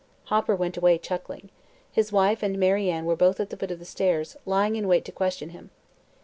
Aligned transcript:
Hopper 0.23 0.55
went 0.55 0.77
away 0.77 0.97
chuckling. 0.97 1.51
His 1.91 2.11
wife 2.11 2.41
and 2.41 2.57
Mary 2.57 2.89
Ann 2.89 3.05
were 3.05 3.15
both 3.15 3.39
at 3.39 3.51
the 3.51 3.57
foot 3.57 3.69
of 3.69 3.77
the 3.77 3.85
stairs, 3.85 4.35
lying 4.47 4.75
in 4.75 4.87
wait 4.87 5.05
to 5.05 5.11
question 5.11 5.49
him. 5.49 5.69